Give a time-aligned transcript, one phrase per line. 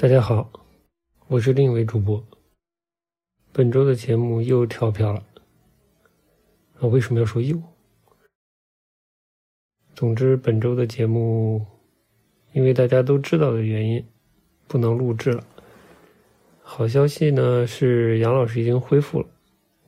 [0.00, 0.50] 大家好，
[1.28, 2.24] 我是另一位主播。
[3.52, 5.22] 本周的节目又跳票了，
[6.78, 7.62] 啊，为什么要说又？
[9.94, 11.66] 总之，本周的节目
[12.54, 14.02] 因为大家都知道的原因，
[14.66, 15.46] 不能录制了。
[16.62, 19.26] 好消息呢是杨老师已经恢复了，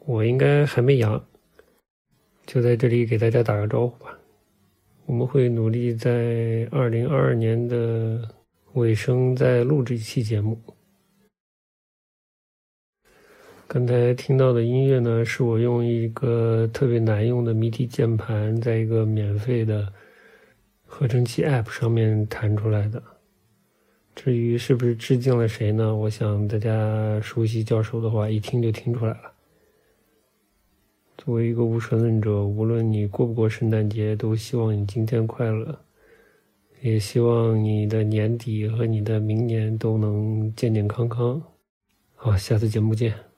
[0.00, 1.24] 我应该还没阳，
[2.44, 4.18] 就在这里给大家打个招呼吧。
[5.06, 8.41] 我们会努力在二零二二年的。
[8.74, 10.58] 尾声再录这期节目。
[13.66, 19.92] 刚才听到的音乐呢，是我用一个特别难用的谜题键盘，在一个免费的
[20.86, 23.02] 合成器 App 上面弹出来的。
[24.14, 25.94] 至于是不是致敬了谁呢？
[25.94, 29.32] 我想大家熟悉教授的话，一听就听出来了。
[31.18, 35.78] 作为一个无神论者，无论你过不过圣诞节，都希望你今天快乐。
[36.82, 41.40] 也希望你的年底和你的明年都能健健康康。
[42.16, 43.31] 好，下次节目见。